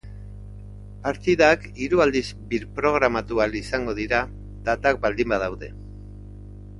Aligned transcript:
Partidak 1.03 1.67
hiru 1.83 2.01
aldiz 2.05 2.31
birprogramatu 2.53 3.41
ahal 3.43 3.53
izango 3.59 3.95
dira, 3.99 4.23
datak 4.71 4.99
baldin 5.05 5.33
badaude. 5.35 5.71